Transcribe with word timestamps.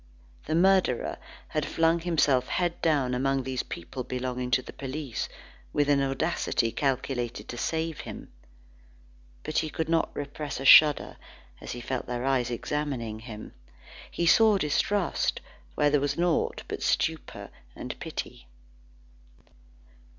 The 0.47 0.55
murderer 0.55 1.19
had 1.49 1.63
flung 1.63 1.99
himself 1.99 2.47
head 2.47 2.81
down 2.81 3.13
among 3.13 3.43
these 3.43 3.61
people 3.61 4.03
belonging 4.03 4.49
to 4.49 4.63
the 4.63 4.73
police, 4.73 5.29
with 5.73 5.87
an 5.89 6.01
audacity 6.01 6.71
calculated 6.71 7.47
to 7.49 7.55
save 7.59 7.99
him. 7.99 8.31
But 9.43 9.59
he 9.59 9.69
could 9.69 9.89
not 9.89 10.09
repress 10.15 10.59
a 10.59 10.65
shudder 10.65 11.17
as 11.61 11.73
he 11.73 11.81
felt 11.81 12.07
their 12.07 12.25
eyes 12.25 12.49
examining 12.49 13.19
him. 13.19 13.53
He 14.09 14.25
saw 14.25 14.57
distrust 14.57 15.39
where 15.75 15.91
there 15.91 16.01
was 16.01 16.17
naught 16.17 16.63
but 16.67 16.81
stupor 16.81 17.51
and 17.75 17.95
pity. 17.99 18.47